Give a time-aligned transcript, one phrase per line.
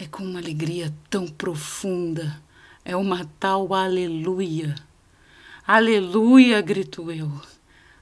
[0.00, 2.40] É com uma alegria tão profunda,
[2.84, 4.76] é uma tal aleluia.
[5.66, 7.28] Aleluia, grito eu.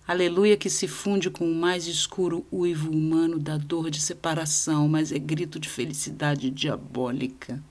[0.07, 5.11] Aleluia que se funde com o mais escuro uivo humano da dor de separação, mas
[5.11, 7.65] é grito de felicidade diabólica.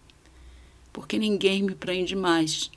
[0.92, 2.72] Porque ninguém me prende mais.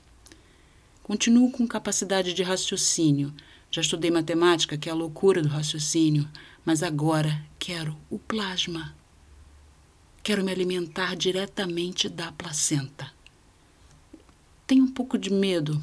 [1.01, 3.33] Continuo com capacidade de raciocínio.
[3.71, 6.29] Já estudei matemática, que é a loucura do raciocínio,
[6.63, 8.98] mas agora quero o plasma.
[10.29, 13.11] Quero me alimentar diretamente da placenta.
[14.67, 15.79] Tenho um pouco de medo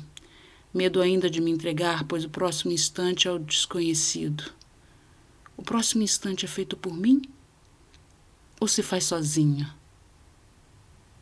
[0.72, 4.52] Medo ainda de me entregar, pois o próximo instante é o desconhecido.
[5.56, 7.22] O próximo instante é feito por mim?
[8.60, 9.74] Ou se faz sozinha?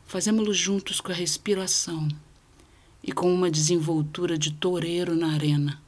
[0.04, 2.06] Fazemos-lo juntos com a respiração
[3.02, 5.80] e com uma desenvoltura de toureiro na arena.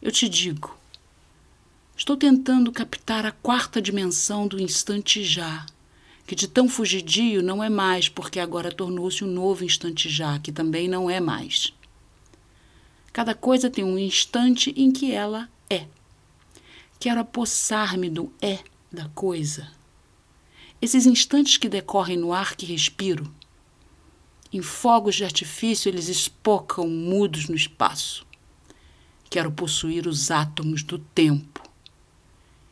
[0.00, 0.77] Eu te digo,
[1.98, 5.66] estou tentando captar a quarta dimensão do instante já
[6.28, 10.52] que de tão fugidio não é mais, porque agora tornou-se um novo instante já, que
[10.52, 11.72] também não é mais.
[13.14, 15.86] Cada coisa tem um instante em que ela é.
[17.00, 18.58] Quero apossar-me do é
[18.92, 19.72] da coisa.
[20.82, 23.34] Esses instantes que decorrem no ar que respiro,
[24.52, 28.26] em fogos de artifício eles espocam mudos no espaço.
[29.30, 31.67] Quero possuir os átomos do tempo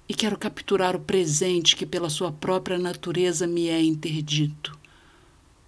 [0.09, 4.79] e quero capturar o presente que, pela sua própria natureza, me é interdito.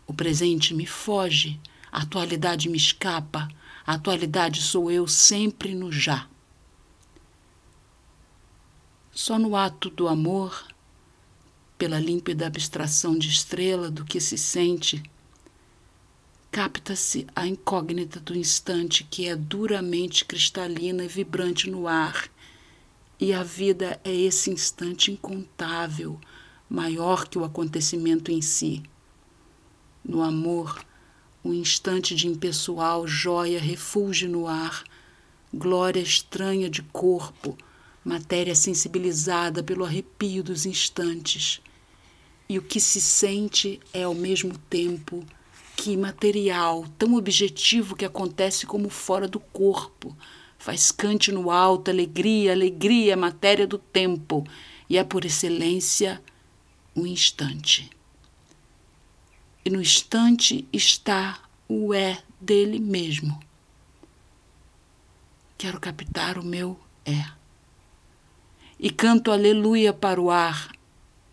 [0.06, 3.48] O presente me foge, a atualidade me escapa,
[3.84, 6.28] a atualidade sou eu sempre no já.
[9.10, 10.66] Só no ato do amor,
[11.76, 15.02] pela límpida abstração de estrela do que se sente,
[16.52, 22.30] capta-se a incógnita do instante que é duramente cristalina e vibrante no ar
[23.20, 26.20] e a vida é esse instante incontável,
[26.70, 28.82] maior que o acontecimento em si.
[30.04, 30.84] No amor,
[31.42, 34.84] o instante de impessoal joia refulge no ar,
[35.52, 37.58] glória estranha de corpo,
[38.04, 41.60] matéria sensibilizada pelo arrepio dos instantes.
[42.48, 45.24] E o que se sente é ao mesmo tempo
[45.76, 50.16] que imaterial, tão objetivo que acontece como fora do corpo
[50.58, 54.44] faz cante no alto, alegria, alegria, matéria do tempo,
[54.90, 56.20] e é por excelência
[56.94, 57.88] o instante.
[59.64, 63.38] E no instante está o é dele mesmo.
[65.56, 67.24] Quero captar o meu é.
[68.78, 70.72] E canto aleluia para o ar,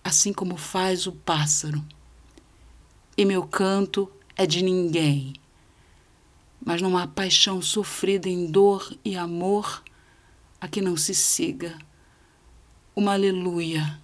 [0.03, 1.83] assim como faz o pássaro.
[3.17, 5.33] E meu canto é de ninguém
[6.65, 9.83] mas não há paixão sofrida em dor e amor
[10.59, 11.77] a que não se siga.
[12.95, 14.01] Uma aleluia